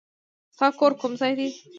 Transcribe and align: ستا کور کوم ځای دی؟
ستا 0.55 0.67
کور 0.79 0.91
کوم 0.99 1.11
ځای 1.19 1.33
دی؟ 1.39 1.49